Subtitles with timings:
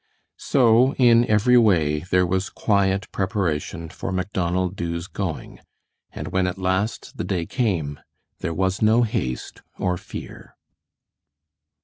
[0.39, 5.59] So in every way there was quiet preparation for Macdonald Dubh's going,
[6.11, 7.99] and when at last the day came,
[8.39, 10.55] there was no haste or fear.